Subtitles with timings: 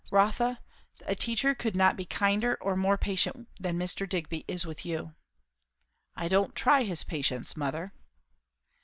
[0.09, 0.59] "Rotha,
[1.05, 4.09] a teacher could not be kinder or more patient than Mr.
[4.09, 5.13] Digby is with you."
[6.15, 7.93] "I don't try his patience, mother."